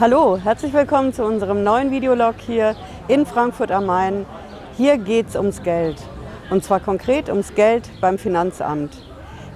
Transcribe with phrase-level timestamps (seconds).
[0.00, 2.76] Hallo, herzlich willkommen zu unserem neuen Videolog hier
[3.08, 4.26] in Frankfurt am Main.
[4.76, 5.96] Hier geht es ums Geld
[6.50, 8.92] und zwar konkret ums Geld beim Finanzamt.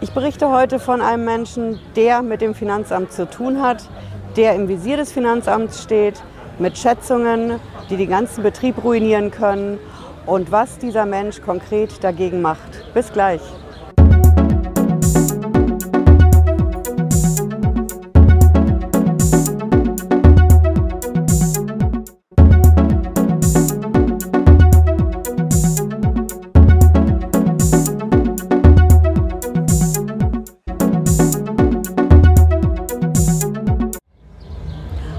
[0.00, 3.88] Ich berichte heute von einem Menschen, der mit dem Finanzamt zu tun hat,
[4.34, 6.20] der im Visier des Finanzamts steht,
[6.59, 9.79] mit Schätzungen, die den ganzen Betrieb ruinieren können
[10.27, 12.93] und was dieser Mensch konkret dagegen macht.
[12.95, 13.43] Bis gleich.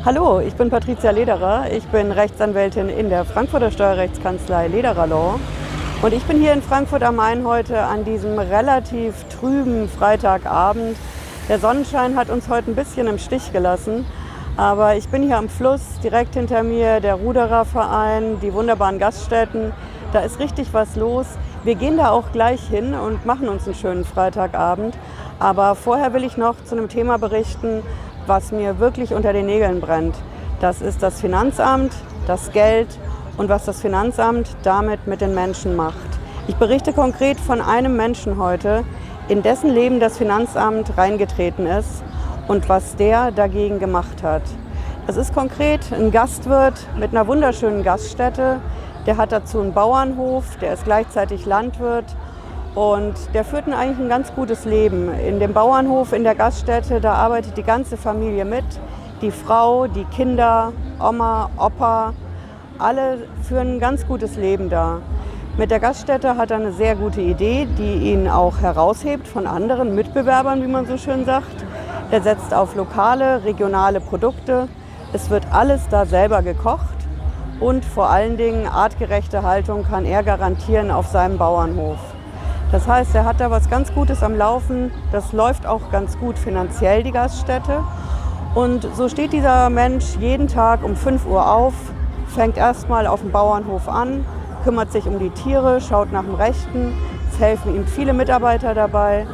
[0.05, 1.71] Hallo, ich bin Patricia Lederer.
[1.71, 5.39] Ich bin Rechtsanwältin in der Frankfurter Steuerrechtskanzlei Lederer Law.
[6.01, 10.97] Und ich bin hier in Frankfurt am Main heute an diesem relativ trüben Freitagabend.
[11.47, 14.05] Der Sonnenschein hat uns heute ein bisschen im Stich gelassen.
[14.57, 19.71] Aber ich bin hier am Fluss, direkt hinter mir der Rudererverein, die wunderbaren Gaststätten.
[20.11, 21.27] Da ist richtig was los.
[21.63, 24.97] Wir gehen da auch gleich hin und machen uns einen schönen Freitagabend.
[25.39, 27.83] Aber vorher will ich noch zu einem Thema berichten,
[28.27, 30.15] was mir wirklich unter den Nägeln brennt.
[30.59, 31.93] Das ist das Finanzamt,
[32.27, 32.87] das Geld
[33.37, 35.97] und was das Finanzamt damit mit den Menschen macht.
[36.47, 38.83] Ich berichte konkret von einem Menschen heute,
[39.27, 42.03] in dessen Leben das Finanzamt reingetreten ist
[42.47, 44.43] und was der dagegen gemacht hat.
[45.07, 48.59] Das ist konkret ein Gastwirt mit einer wunderschönen Gaststätte.
[49.05, 52.05] Der hat dazu einen Bauernhof, der ist gleichzeitig Landwirt
[52.75, 55.13] und der führt eigentlich ein ganz gutes Leben.
[55.19, 58.65] In dem Bauernhof, in der Gaststätte, da arbeitet die ganze Familie mit.
[59.21, 62.13] Die Frau, die Kinder, Oma, Opa,
[62.79, 64.99] alle führen ein ganz gutes Leben da.
[65.55, 69.93] Mit der Gaststätte hat er eine sehr gute Idee, die ihn auch heraushebt von anderen
[69.93, 71.63] Mitbewerbern, wie man so schön sagt.
[72.09, 74.67] Er setzt auf lokale, regionale Produkte.
[75.13, 76.97] Es wird alles da selber gekocht
[77.59, 81.99] und vor allen Dingen artgerechte Haltung kann er garantieren auf seinem Bauernhof.
[82.73, 84.89] Das heißt, er hat da was ganz Gutes am Laufen.
[85.11, 87.83] Das läuft auch ganz gut finanziell, die Gaststätte.
[88.55, 91.75] Und so steht dieser Mensch jeden Tag um 5 Uhr auf,
[92.33, 94.25] fängt erstmal auf dem Bauernhof an,
[94.63, 96.97] kümmert sich um die Tiere, schaut nach dem Rechten.
[97.31, 99.27] Es helfen ihm viele Mitarbeiter dabei.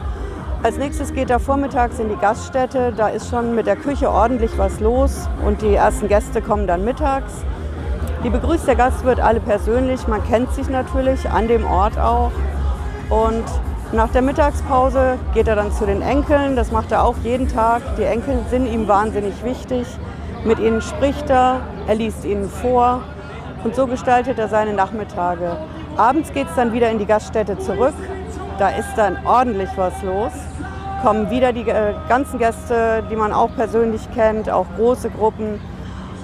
[0.61, 2.91] Als nächstes geht er vormittags in die Gaststätte.
[2.91, 6.83] Da ist schon mit der Küche ordentlich was los und die ersten Gäste kommen dann
[6.83, 7.45] mittags.
[8.21, 10.09] Die begrüßt der Gastwirt alle persönlich.
[10.09, 12.31] Man kennt sich natürlich an dem Ort auch.
[13.09, 13.45] Und
[13.91, 16.55] nach der Mittagspause geht er dann zu den Enkeln.
[16.55, 17.81] Das macht er auch jeden Tag.
[17.97, 19.87] Die Enkel sind ihm wahnsinnig wichtig.
[20.45, 23.01] Mit ihnen spricht er, er liest ihnen vor
[23.63, 25.57] und so gestaltet er seine Nachmittage.
[25.97, 27.95] Abends geht es dann wieder in die Gaststätte zurück.
[28.57, 30.31] Da ist dann ordentlich was los.
[31.03, 35.59] Kommen wieder die äh, ganzen Gäste, die man auch persönlich kennt, auch große Gruppen.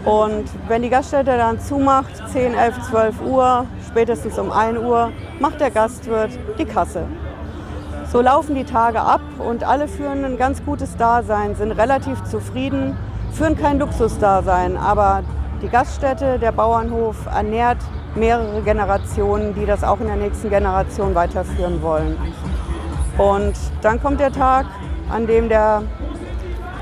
[0.06, 3.66] Und wenn die Gaststätte dann zumacht, 10, 11, 12 Uhr,
[3.96, 7.06] spätestens um 1 Uhr, macht der Gastwirt die Kasse.
[8.12, 12.98] So laufen die Tage ab und alle führen ein ganz gutes Dasein, sind relativ zufrieden,
[13.32, 15.24] führen kein Luxusdasein, aber
[15.62, 17.78] die Gaststätte, der Bauernhof ernährt
[18.16, 22.18] mehrere Generationen, die das auch in der nächsten Generation weiterführen wollen.
[23.18, 24.66] Und dann kommt der Tag,
[25.10, 25.84] an dem der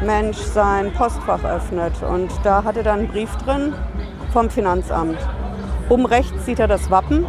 [0.03, 1.93] Mensch sein Postfach öffnet.
[2.01, 3.75] Und da hat er dann einen Brief drin
[4.31, 5.19] vom Finanzamt.
[5.89, 7.25] Oben rechts sieht er das Wappen.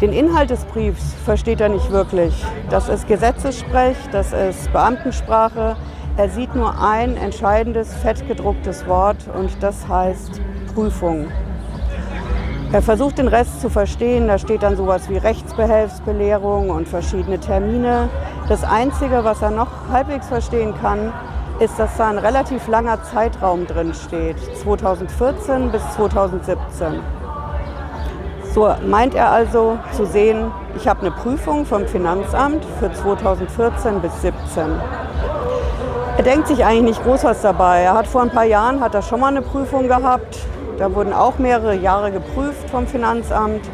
[0.00, 2.44] Den Inhalt des Briefs versteht er nicht wirklich.
[2.68, 5.76] Das ist Gesetzessprech, das ist Beamtensprache.
[6.16, 10.40] Er sieht nur ein entscheidendes, fettgedrucktes Wort und das heißt
[10.74, 11.28] Prüfung.
[12.72, 14.28] Er versucht den Rest zu verstehen.
[14.28, 18.08] Da steht dann sowas wie Rechtsbehelfsbelehrung und verschiedene Termine.
[18.48, 21.12] Das Einzige, was er noch halbwegs verstehen kann,
[21.60, 27.13] ist, dass da ein relativ langer Zeitraum drin steht, 2014 bis 2017.
[28.54, 34.12] So meint er also zu sehen, ich habe eine Prüfung vom Finanzamt für 2014 bis
[34.20, 34.64] 2017.
[36.16, 37.80] Er denkt sich eigentlich nicht groß was dabei.
[37.80, 40.38] Er hat vor ein paar Jahren hat er schon mal eine Prüfung gehabt.
[40.78, 43.68] Da wurden auch mehrere Jahre geprüft vom Finanzamt.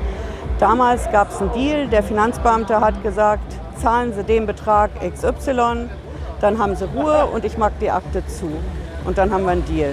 [0.58, 1.87] Damals gab es einen Deal.
[1.88, 5.90] Der Finanzbeamte hat gesagt, zahlen Sie den Betrag XY
[6.40, 8.50] dann haben sie Ruhe und ich mag die Akte zu.
[9.04, 9.93] Und dann haben wir einen Deal.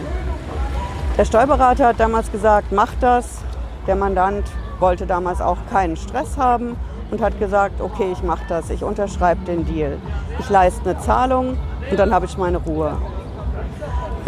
[1.17, 3.39] Der Steuerberater hat damals gesagt, macht das.
[3.85, 4.45] Der Mandant
[4.79, 6.75] wollte damals auch keinen Stress haben
[7.11, 9.97] und hat gesagt, okay, ich mache das, ich unterschreibe den Deal.
[10.39, 11.57] Ich leiste eine Zahlung
[11.89, 12.97] und dann habe ich meine Ruhe.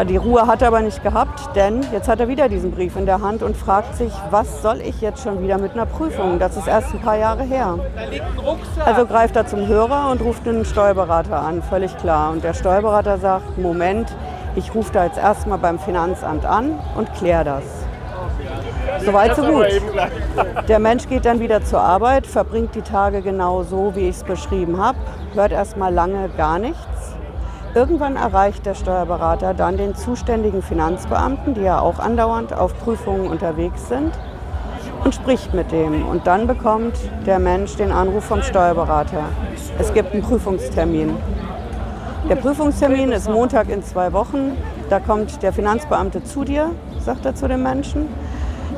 [0.08, 3.06] Die Ruhe hat er aber nicht gehabt, denn jetzt hat er wieder diesen Brief in
[3.06, 6.40] der Hand und fragt sich, was soll ich jetzt schon wieder mit einer Prüfung?
[6.40, 7.78] Das ist erst ein paar Jahre her.
[8.86, 12.32] Also greift er zum Hörer und ruft einen Steuerberater an, völlig klar.
[12.32, 14.16] Und der Steuerberater sagt, Moment,
[14.56, 17.64] Ich rufe da jetzt erstmal beim Finanzamt an und kläre das.
[19.10, 19.66] Soweit so gut.
[20.68, 24.24] Der Mensch geht dann wieder zur Arbeit, verbringt die Tage genau so, wie ich es
[24.24, 25.00] beschrieben habe,
[25.34, 26.78] hört erstmal lange gar nichts.
[27.74, 33.88] Irgendwann erreicht der Steuerberater dann den zuständigen Finanzbeamten, die ja auch andauernd auf Prüfungen unterwegs
[33.88, 34.12] sind,
[35.04, 36.08] und spricht mit dem.
[36.08, 36.94] Und dann bekommt
[37.26, 39.24] der Mensch den Anruf vom Steuerberater.
[39.80, 41.18] Es gibt einen Prüfungstermin.
[42.30, 44.56] Der Prüfungstermin ist Montag in zwei Wochen.
[44.92, 46.70] Da kommt der Finanzbeamte zu dir,
[47.00, 48.08] sagt er zu dem Menschen.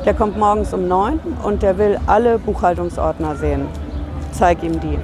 [0.04, 3.68] Der kommt morgens um neun und der will alle Buchhaltungsordner sehen.
[4.32, 4.98] Zeig ihm die.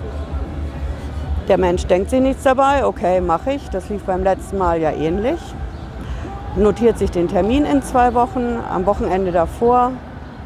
[1.47, 3.71] Der Mensch denkt sich nichts dabei, okay, mache ich.
[3.71, 5.39] Das lief beim letzten Mal ja ähnlich.
[6.56, 8.59] Notiert sich den Termin in zwei Wochen.
[8.69, 9.93] Am Wochenende davor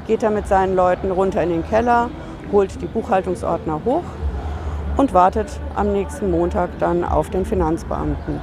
[0.07, 2.11] geht er mit seinen Leuten runter in den Keller,
[2.53, 4.05] holt die Buchhaltungsordner hoch
[4.99, 8.39] und wartet am nächsten Montag dann auf den Finanzbeamten.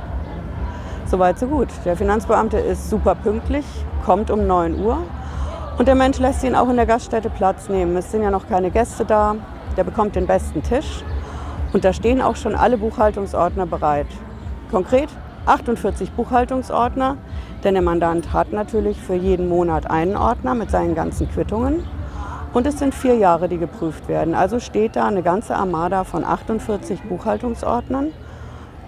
[1.06, 1.68] Soweit, so gut.
[1.86, 3.66] Der Finanzbeamte ist super pünktlich,
[4.04, 4.98] kommt um 9 Uhr
[5.80, 7.96] und der Mensch lässt ihn auch in der Gaststätte Platz nehmen.
[7.96, 9.38] Es sind ja noch keine Gäste da.
[9.78, 11.06] Der bekommt den besten Tisch.
[11.72, 14.08] Und da stehen auch schon alle Buchhaltungsordner bereit.
[14.70, 15.08] Konkret
[15.46, 17.16] 48 Buchhaltungsordner,
[17.64, 21.86] denn der Mandant hat natürlich für jeden Monat einen Ordner mit seinen ganzen Quittungen.
[22.54, 24.36] Und es sind vier Jahre, die geprüft werden.
[24.36, 28.08] Also steht da eine ganze Armada von 48 Buchhaltungsordnern,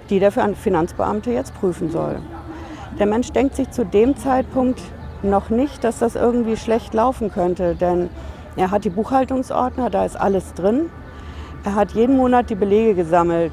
[0.10, 2.20] die der Finanzbeamte jetzt prüfen soll.
[3.00, 4.82] Der Mensch denkt sich zu dem Zeitpunkt,
[5.24, 8.10] noch nicht, dass das irgendwie schlecht laufen könnte, denn
[8.56, 10.90] er hat die Buchhaltungsordner, da ist alles drin.
[11.64, 13.52] Er hat jeden Monat die Belege gesammelt,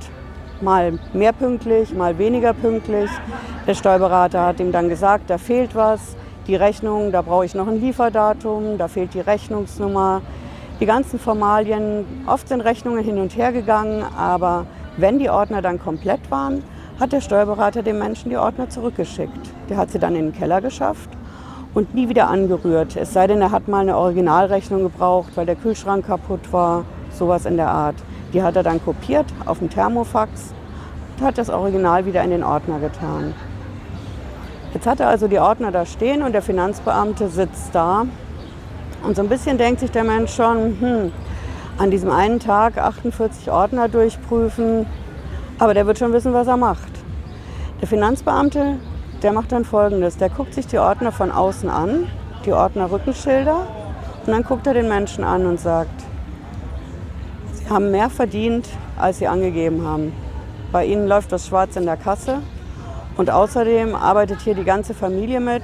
[0.61, 3.11] mal mehr pünktlich, mal weniger pünktlich.
[3.67, 6.17] Der Steuerberater hat ihm dann gesagt, da fehlt was,
[6.47, 10.23] die Rechnung, da brauche ich noch ein Lieferdatum, da fehlt die Rechnungsnummer.
[10.81, 14.65] Die ganzen Formalien, oft sind Rechnungen hin und her gegangen, aber
[14.97, 16.65] wenn die Ordner dann komplett waren,
[16.99, 19.53] hat der Steuerberater dem Menschen die Ordner zurückgeschickt.
[19.69, 21.18] Der hat sie dann in den Keller geschafft
[21.75, 22.97] und nie wieder angerührt.
[22.97, 27.47] Es sei denn, er hat mal eine Originalrechnung gebraucht, weil der Kühlschrank kaputt war, sowas
[27.47, 27.97] in der Art.
[28.33, 30.55] Die hat er dann kopiert auf dem Thermofax
[31.19, 33.35] und hat das Original wieder in den Ordner getan.
[34.75, 38.05] Jetzt hat er also die Ordner da stehen und der Finanzbeamte sitzt da.
[39.03, 41.13] Und so ein bisschen denkt sich der Mensch schon, hm,
[41.79, 44.87] an diesem einen Tag 48 Ordner durchprüfen,
[45.59, 46.91] aber der wird schon wissen, was er macht.
[47.81, 48.77] Der Finanzbeamte
[49.23, 52.07] der macht dann folgendes: Der guckt sich die Ordner von außen an,
[52.45, 53.67] die Ordner-Rückenschilder,
[54.27, 56.03] und dann guckt er den Menschen an und sagt:
[57.53, 58.69] Sie haben mehr verdient,
[58.99, 60.13] als Sie angegeben haben.
[60.73, 62.39] Bei Ihnen läuft das schwarz in der Kasse.
[63.17, 65.63] Und außerdem arbeitet hier die ganze Familie mit,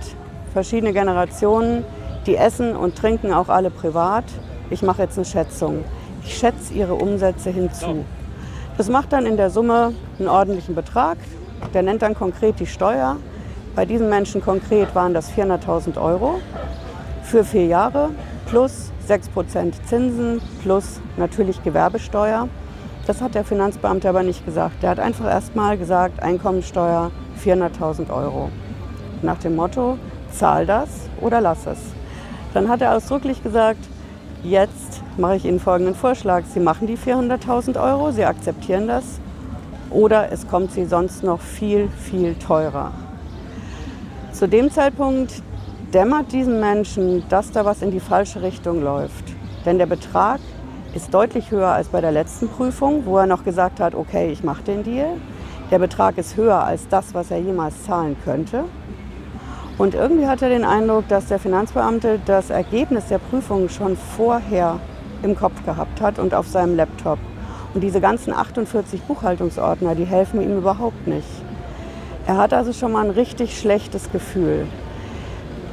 [0.53, 1.85] verschiedene Generationen.
[2.27, 4.25] Die essen und trinken auch alle privat.
[4.71, 5.85] Ich mache jetzt eine Schätzung.
[6.25, 8.05] Ich schätze ihre Umsätze hinzu.
[8.77, 11.19] Das macht dann in der Summe einen ordentlichen Betrag.
[11.75, 13.17] Der nennt dann konkret die Steuer.
[13.75, 16.41] Bei diesen Menschen konkret waren das 400.000 Euro
[17.25, 18.11] für vier Jahre
[18.47, 22.49] plus 6% Zinsen plus natürlich Gewerbesteuer.
[23.09, 24.83] Das hat der Finanzbeamte aber nicht gesagt.
[24.83, 27.11] Der hat einfach erst mal gesagt, Einkommensteuer
[27.45, 28.51] 400.000 Euro.
[29.23, 29.99] Nach dem Motto,
[30.31, 30.89] zahl das
[31.21, 31.79] oder lass es.
[32.55, 33.81] Dann hat er ausdrücklich gesagt,
[34.45, 36.45] jetzt mache ich Ihnen folgenden Vorschlag.
[36.47, 39.19] Sie machen die 400.000 Euro, Sie akzeptieren das
[39.91, 42.93] oder es kommt Sie sonst noch viel, viel teurer.
[44.35, 45.45] Zu dem Zeitpunkt
[45.93, 49.33] dämmert diesen Menschen, dass da was in die falsche Richtung läuft.
[49.65, 50.41] Denn der Betrag
[50.93, 54.43] ist deutlich höher als bei der letzten Prüfung, wo er noch gesagt hat, okay, ich
[54.43, 55.19] mache den Deal.
[55.71, 58.65] Der Betrag ist höher als das, was er jemals zahlen könnte.
[59.79, 64.81] Und irgendwie hat er den Eindruck, dass der Finanzbeamte das Ergebnis der Prüfung schon vorher
[65.23, 67.21] im Kopf gehabt hat und auf seinem Laptop.
[67.73, 71.44] Und diese ganzen 48 Buchhaltungsordner, die helfen ihm überhaupt nicht.
[72.27, 74.67] Er hat also schon mal ein richtig schlechtes Gefühl.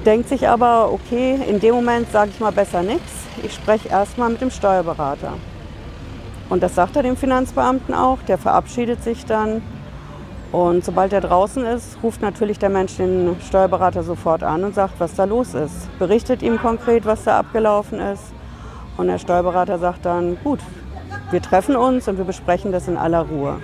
[0.05, 3.12] Denkt sich aber, okay, in dem Moment sage ich mal besser nichts.
[3.43, 5.34] Ich spreche erstmal mit dem Steuerberater.
[6.50, 8.17] Und das sagt er dem Finanzbeamten auch.
[8.27, 9.62] Der verabschiedet sich dann.
[10.51, 14.96] Und sobald er draußen ist, ruft natürlich der Mensch den Steuerberater sofort an und sagt,
[15.00, 15.98] was da los ist.
[15.98, 18.34] Berichtet ihm konkret, was da abgelaufen ist.
[18.98, 20.60] Und der Steuerberater sagt dann, gut,
[21.29, 23.60] wir treffen uns und wir besprechen das in aller Ruhe.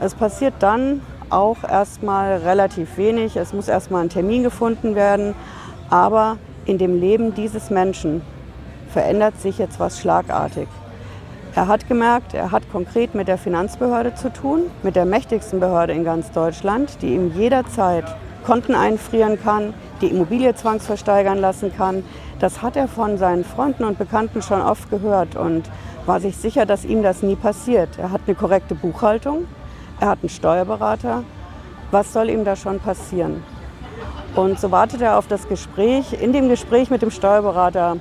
[0.00, 3.36] Es passiert dann auch erstmal relativ wenig.
[3.36, 5.34] Es muss erstmal ein Termin gefunden werden.
[5.90, 6.36] Aber
[6.66, 8.22] in dem Leben dieses Menschen
[8.90, 10.68] verändert sich jetzt was schlagartig.
[11.54, 15.92] Er hat gemerkt, er hat konkret mit der Finanzbehörde zu tun, mit der mächtigsten Behörde
[15.92, 18.04] in ganz Deutschland, die ihm jederzeit
[18.44, 22.04] Konten einfrieren kann, die Immobilie zwangsversteigern lassen kann.
[22.40, 25.70] Das hat er von seinen Freunden und Bekannten schon oft gehört und
[26.06, 27.98] war sich sicher, dass ihm das nie passiert.
[27.98, 29.46] Er hat eine korrekte Buchhaltung,
[30.00, 31.24] er hat einen Steuerberater
[31.90, 33.42] Was soll ihm da schon passieren?
[34.34, 36.20] Und so wartet er auf das Gespräch.
[36.20, 37.98] In dem Gespräch mit dem Steuerberater,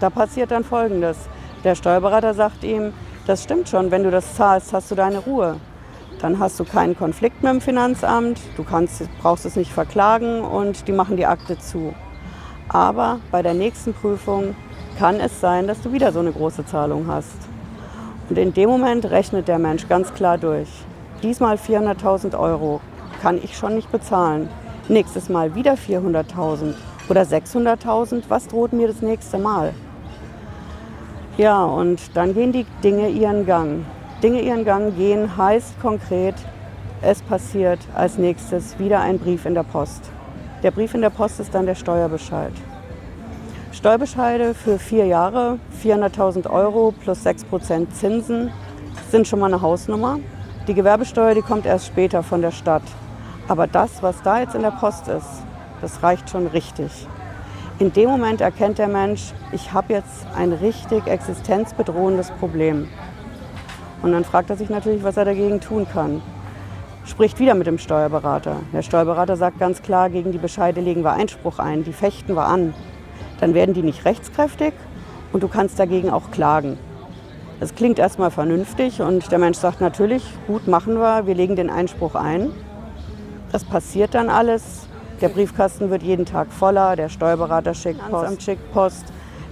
[0.00, 1.16] da passiert dann Folgendes.
[1.62, 2.92] Der Steuerberater sagt ihm,
[3.26, 5.56] das stimmt schon, wenn du das zahlst, hast du deine Ruhe.
[6.20, 10.88] Dann hast du keinen Konflikt mit dem Finanzamt, du kannst, brauchst es nicht verklagen und
[10.88, 11.94] die machen die Akte zu.
[12.68, 14.56] Aber bei der nächsten Prüfung
[14.98, 17.36] kann es sein, dass du wieder so eine große Zahlung hast.
[18.28, 20.68] Und in dem Moment rechnet der Mensch ganz klar durch.
[21.22, 22.80] Diesmal 400.000 Euro
[23.20, 24.48] kann ich schon nicht bezahlen.
[24.88, 26.74] Nächstes Mal wieder 400.000
[27.08, 28.24] oder 600.000.
[28.28, 29.72] Was droht mir das nächste Mal?
[31.38, 33.84] Ja, und dann gehen die Dinge ihren Gang.
[34.22, 36.34] Dinge ihren Gang gehen heißt konkret,
[37.02, 40.10] es passiert als nächstes wieder ein Brief in der Post.
[40.64, 42.52] Der Brief in der Post ist dann der Steuerbescheid.
[43.72, 48.50] Steuerbescheide für vier Jahre, 400.000 Euro plus 6% Zinsen
[49.10, 50.18] sind schon mal eine Hausnummer.
[50.68, 52.84] Die Gewerbesteuer, die kommt erst später von der Stadt.
[53.48, 55.42] Aber das, was da jetzt in der Post ist,
[55.80, 57.08] das reicht schon richtig.
[57.80, 62.88] In dem Moment erkennt der Mensch, ich habe jetzt ein richtig existenzbedrohendes Problem.
[64.02, 66.22] Und dann fragt er sich natürlich, was er dagegen tun kann.
[67.06, 68.54] Spricht wieder mit dem Steuerberater.
[68.72, 72.46] Der Steuerberater sagt ganz klar, gegen die Bescheide legen wir Einspruch ein, die fechten wir
[72.46, 72.72] an.
[73.40, 74.74] Dann werden die nicht rechtskräftig
[75.32, 76.78] und du kannst dagegen auch klagen.
[77.62, 81.70] Das klingt erstmal vernünftig und der Mensch sagt natürlich, gut machen wir, wir legen den
[81.70, 82.50] Einspruch ein.
[83.52, 84.88] Das passiert dann alles.
[85.20, 88.42] Der Briefkasten wird jeden Tag voller, der Steuerberater schickt Post.
[88.42, 89.04] schickt Post.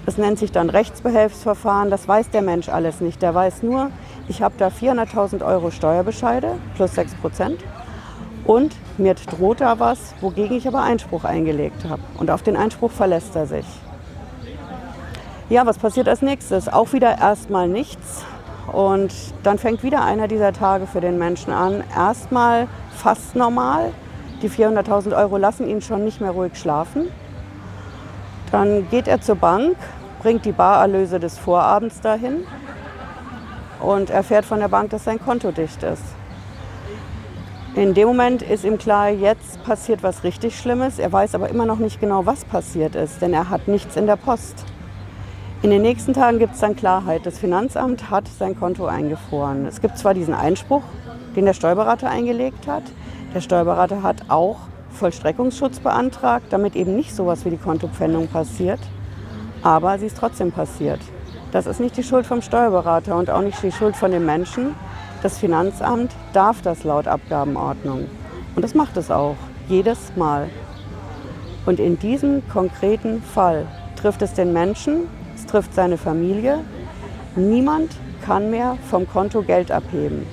[0.07, 1.89] Das nennt sich dann Rechtsbehelfsverfahren.
[1.89, 3.23] Das weiß der Mensch alles nicht.
[3.23, 3.93] Der weiß nur,
[4.27, 7.61] ich habe da 400.000 Euro Steuerbescheide plus 6 Prozent
[8.45, 12.03] und mir droht da was, wogegen ich aber Einspruch eingelegt habe.
[12.19, 13.67] Und auf den Einspruch verlässt er sich.
[15.51, 16.69] Ja, was passiert als nächstes?
[16.69, 18.25] Auch wieder erstmal nichts.
[18.71, 21.83] Und dann fängt wieder einer dieser Tage für den Menschen an.
[21.93, 23.91] Erstmal fast normal.
[24.43, 27.09] Die 400.000 Euro lassen ihn schon nicht mehr ruhig schlafen.
[28.53, 29.77] Dann geht er zur Bank,
[30.23, 32.47] bringt die Barerlöse des Vorabends dahin
[33.81, 36.05] und erfährt von der Bank, dass sein Konto dicht ist.
[37.75, 41.01] In dem Moment ist ihm klar, jetzt passiert was richtig Schlimmes.
[41.01, 44.07] Er weiß aber immer noch nicht genau, was passiert ist, denn er hat nichts in
[44.07, 44.65] der Post.
[45.63, 47.27] In den nächsten Tagen gibt es dann Klarheit.
[47.27, 49.67] Das Finanzamt hat sein Konto eingefroren.
[49.67, 50.83] Es gibt zwar diesen Einspruch,
[51.37, 52.85] den der Steuerberater eingelegt hat.
[53.35, 54.57] Der Steuerberater hat auch
[54.93, 58.81] Vollstreckungsschutz beantragt, damit eben nicht sowas wie die Kontopfändung passiert.
[59.63, 61.01] Aber sie ist trotzdem passiert.
[61.53, 64.75] Das ist nicht die Schuld vom Steuerberater und auch nicht die Schuld von den Menschen.
[65.23, 68.07] Das Finanzamt darf das laut Abgabenordnung.
[68.57, 69.37] Und das macht es auch,
[69.69, 70.49] jedes Mal.
[71.67, 75.03] Und in diesem konkreten Fall trifft es den Menschen,
[75.51, 76.61] trifft seine Familie.
[77.35, 80.27] Niemand kann mehr vom Konto Geld abheben.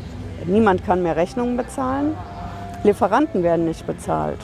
[0.46, 2.16] Niemand kann mehr Rechnungen bezahlen.
[2.84, 4.40] Lieferanten werden nicht bezahlt.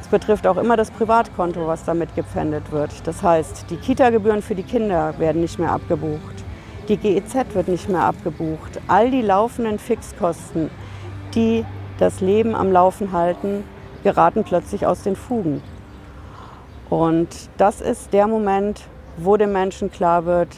[0.00, 3.06] Es betrifft auch immer das Privatkonto, was damit gepfändet wird.
[3.06, 6.44] Das heißt, die Kita-Gebühren für die Kinder werden nicht mehr abgebucht.
[6.88, 8.80] Die GEZ wird nicht mehr abgebucht.
[8.88, 10.70] All die laufenden Fixkosten,
[11.34, 11.64] die
[11.98, 13.64] das Leben am Laufen halten,
[14.02, 15.62] geraten plötzlich aus den Fugen.
[16.88, 17.28] Und
[17.58, 18.80] das ist der Moment,
[19.24, 20.48] wo dem Menschen klar wird,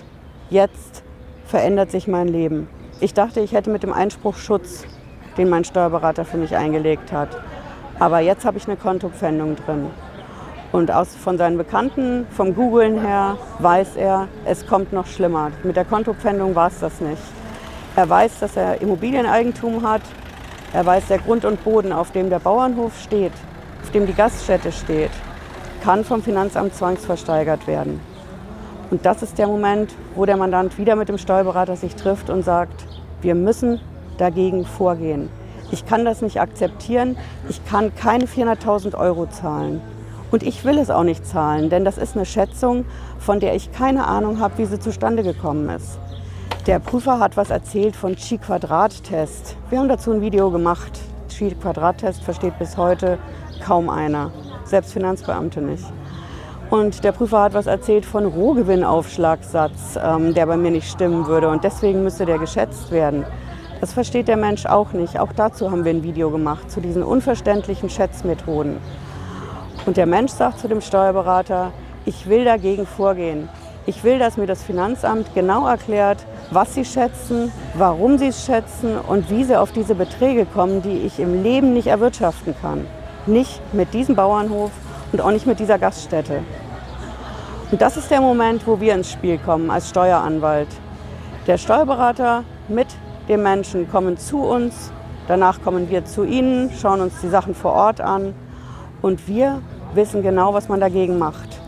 [0.50, 1.02] jetzt
[1.44, 2.68] verändert sich mein Leben.
[3.00, 4.84] Ich dachte, ich hätte mit dem Einspruch Schutz,
[5.36, 7.28] den mein Steuerberater für mich eingelegt hat.
[7.98, 9.90] Aber jetzt habe ich eine Kontopfändung drin.
[10.70, 15.50] Und aus, von seinen Bekannten, vom Googlen her, weiß er, es kommt noch schlimmer.
[15.64, 17.22] Mit der Kontopfändung war es das nicht.
[17.96, 20.02] Er weiß, dass er Immobilieneigentum hat.
[20.72, 23.32] Er weiß, der Grund und Boden, auf dem der Bauernhof steht,
[23.82, 25.10] auf dem die Gaststätte steht,
[25.84, 28.00] kann vom Finanzamt zwangsversteigert werden.
[28.92, 32.44] Und das ist der Moment, wo der Mandant wieder mit dem Steuerberater sich trifft und
[32.44, 32.84] sagt,
[33.22, 33.80] wir müssen
[34.18, 35.30] dagegen vorgehen.
[35.70, 37.16] Ich kann das nicht akzeptieren.
[37.48, 39.80] Ich kann keine 400.000 Euro zahlen.
[40.30, 42.84] Und ich will es auch nicht zahlen, denn das ist eine Schätzung,
[43.18, 45.98] von der ich keine Ahnung habe, wie sie zustande gekommen ist.
[46.66, 49.56] Der Prüfer hat was erzählt von Chi-Quadrat-Test.
[49.70, 51.00] Wir haben dazu ein Video gemacht.
[51.30, 53.18] Chi-Quadrat-Test versteht bis heute
[53.64, 54.30] kaum einer,
[54.66, 55.86] selbst Finanzbeamte nicht.
[56.72, 61.50] Und der Prüfer hat was erzählt von Rohgewinnaufschlagssatz, ähm, der bei mir nicht stimmen würde.
[61.50, 63.26] Und deswegen müsste der geschätzt werden.
[63.82, 65.20] Das versteht der Mensch auch nicht.
[65.20, 68.78] Auch dazu haben wir ein Video gemacht, zu diesen unverständlichen Schätzmethoden.
[69.84, 71.72] Und der Mensch sagt zu dem Steuerberater,
[72.06, 73.50] ich will dagegen vorgehen.
[73.84, 78.96] Ich will, dass mir das Finanzamt genau erklärt, was sie schätzen, warum sie es schätzen
[78.96, 82.86] und wie sie auf diese Beträge kommen, die ich im Leben nicht erwirtschaften kann.
[83.26, 84.70] Nicht mit diesem Bauernhof
[85.12, 86.40] und auch nicht mit dieser Gaststätte.
[87.72, 90.68] Und das ist der Moment, wo wir ins Spiel kommen als Steueranwalt.
[91.48, 92.86] Der Steuerberater mit
[93.28, 94.92] dem Menschen kommen zu uns,
[95.28, 98.34] Danach kommen wir zu Ihnen, schauen uns die Sachen vor Ort an
[99.02, 99.62] und wir
[99.94, 101.60] wissen genau, was man dagegen macht.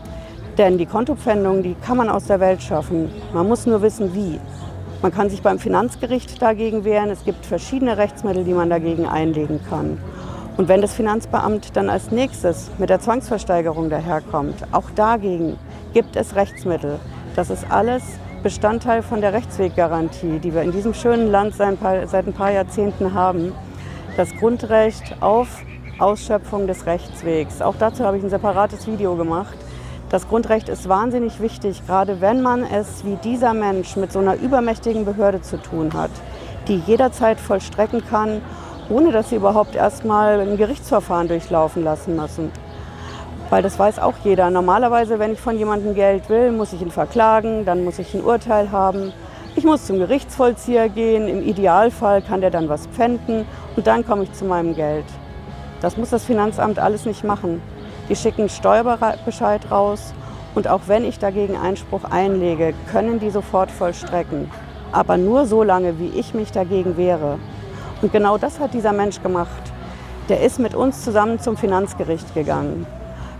[0.57, 3.09] Denn die Kontopfändung, die kann man aus der Welt schaffen.
[3.33, 4.39] Man muss nur wissen, wie.
[5.01, 7.09] Man kann sich beim Finanzgericht dagegen wehren.
[7.09, 9.97] Es gibt verschiedene Rechtsmittel, die man dagegen einlegen kann.
[10.57, 15.57] Und wenn das Finanzbeamt dann als nächstes mit der Zwangsversteigerung daherkommt, auch dagegen
[15.95, 16.99] gibt es Rechtsmittel.
[17.37, 18.03] Das ist alles
[18.43, 21.81] Bestandteil von der Rechtsweggarantie, die wir in diesem schönen Land seit
[22.27, 23.53] ein paar Jahrzehnten haben.
[24.17, 25.47] Das Grundrecht auf
[25.97, 27.61] Ausschöpfung des Rechtswegs.
[27.61, 29.55] Auch dazu habe ich ein separates Video gemacht.
[30.09, 34.35] Das Grundrecht ist wahnsinnig wichtig, gerade wenn man es wie dieser Mensch mit so einer
[34.35, 36.11] übermächtigen Behörde zu tun hat,
[36.67, 38.41] die jederzeit vollstrecken kann
[38.89, 42.51] ohne dass sie überhaupt erstmal ein Gerichtsverfahren durchlaufen lassen müssen.
[43.49, 44.49] Weil das weiß auch jeder.
[44.49, 48.23] Normalerweise, wenn ich von jemandem Geld will, muss ich ihn verklagen, dann muss ich ein
[48.23, 49.13] Urteil haben.
[49.55, 54.23] Ich muss zum Gerichtsvollzieher gehen, im Idealfall kann der dann was pfänden und dann komme
[54.23, 55.05] ich zu meinem Geld.
[55.79, 57.61] Das muss das Finanzamt alles nicht machen.
[58.09, 60.13] Die schicken Steuerbescheid raus
[60.55, 64.49] und auch wenn ich dagegen Einspruch einlege, können die sofort vollstrecken.
[64.91, 67.37] Aber nur so lange, wie ich mich dagegen wehre.
[68.01, 69.49] Und genau das hat dieser Mensch gemacht.
[70.27, 72.85] Der ist mit uns zusammen zum Finanzgericht gegangen.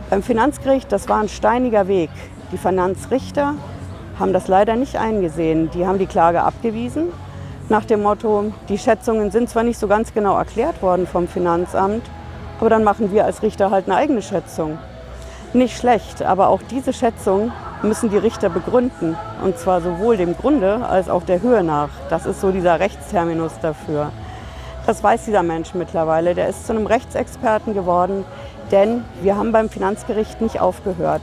[0.10, 2.10] Beim Finanzgericht, das war ein steiniger Weg.
[2.52, 3.56] Die Finanzrichter
[4.20, 5.70] haben das leider nicht eingesehen.
[5.72, 7.10] Die haben die Klage abgewiesen
[7.68, 12.04] nach dem Motto, die Schätzungen sind zwar nicht so ganz genau erklärt worden vom Finanzamt,
[12.60, 14.78] aber dann machen wir als Richter halt eine eigene Schätzung.
[15.54, 19.18] Nicht schlecht, aber auch diese Schätzung müssen die Richter begründen.
[19.44, 21.90] Und zwar sowohl dem Grunde als auch der Höhe nach.
[22.12, 24.12] Das ist so dieser Rechtsterminus dafür.
[24.86, 26.36] Das weiß dieser Mensch mittlerweile.
[26.36, 28.26] Der ist zu einem Rechtsexperten geworden,
[28.72, 31.22] denn wir haben beim Finanzgericht nicht aufgehört.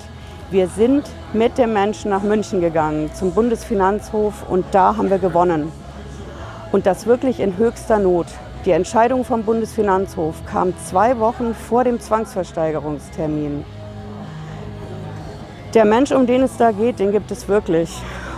[0.51, 5.73] Wir sind mit dem Menschen nach München gegangen, zum Bundesfinanzhof, und da haben wir gewonnen.
[6.73, 8.27] Und das wirklich in höchster Not.
[8.65, 13.65] Die Entscheidung vom Bundesfinanzhof kam zwei Wochen vor dem Zwangsversteigerungstermin.
[15.75, 17.91] Der Mensch, um den es da geht, den gibt es wirklich.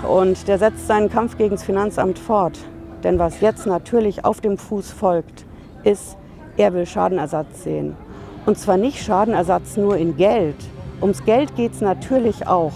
[0.08, 2.58] Und der setzt seinen Kampf gegen das Finanzamt fort.
[3.02, 5.44] Denn was jetzt natürlich auf dem Fuß folgt,
[5.82, 6.16] ist,
[6.56, 7.96] er will Schadenersatz sehen.
[8.46, 10.56] Und zwar nicht Schadenersatz nur in Geld.
[11.00, 12.72] Ums Geld geht es natürlich auch.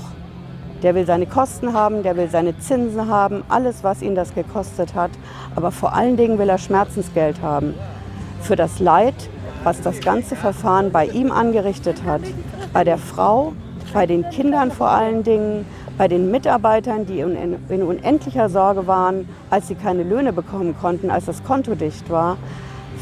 [0.82, 4.94] Der will seine Kosten haben, der will seine Zinsen haben, alles, was ihn das gekostet
[4.94, 5.10] hat.
[5.56, 7.74] Aber vor allen Dingen will er Schmerzensgeld haben.
[8.40, 9.14] Für das Leid,
[9.64, 12.22] was das ganze Verfahren bei ihm angerichtet hat.
[12.72, 13.52] Bei der Frau,
[13.92, 15.66] bei den Kindern vor allen Dingen,
[15.98, 21.24] bei den Mitarbeitern, die in unendlicher Sorge waren, als sie keine Löhne bekommen konnten, als
[21.24, 22.36] das Konto dicht war.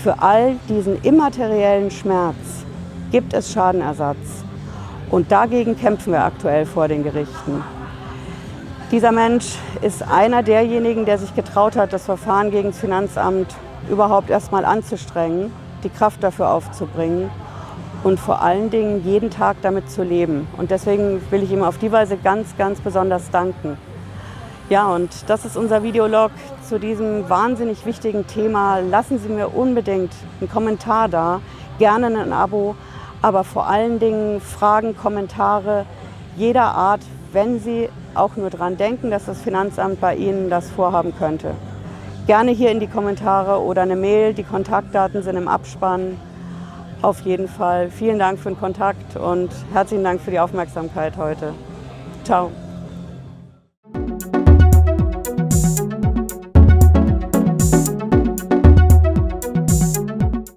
[0.03, 2.37] Für all diesen immateriellen Schmerz
[3.11, 4.45] gibt es Schadenersatz.
[5.11, 7.63] Und dagegen kämpfen wir aktuell vor den Gerichten.
[8.91, 13.55] Dieser Mensch ist einer derjenigen, der sich getraut hat, das Verfahren gegen das Finanzamt
[13.91, 17.31] überhaupt erstmal anzustrengen, die Kraft dafür aufzubringen
[18.05, 20.47] und vor allen Dingen jeden Tag damit zu leben.
[20.57, 23.77] Und deswegen will ich ihm auf die Weise ganz, ganz besonders danken.
[24.69, 26.33] Ja, und das ist unser Videolog
[26.69, 28.81] zu diesem wahnsinnig wichtigen Thema.
[28.81, 31.41] Lassen Sie mir unbedingt einen Kommentar da,
[31.79, 32.75] gerne ein Abo,
[33.23, 35.87] aber vor allen Dingen Fragen, Kommentare
[36.37, 37.01] jeder Art,
[37.33, 41.55] wenn Sie auch nur daran denken, dass das Finanzamt bei Ihnen das vorhaben könnte.
[42.27, 46.21] Gerne hier in die Kommentare oder eine Mail, die Kontaktdaten sind im Abspann.
[47.03, 51.53] Auf jeden Fall vielen Dank für den Kontakt und herzlichen Dank für die Aufmerksamkeit heute.
[52.25, 52.51] Ciao.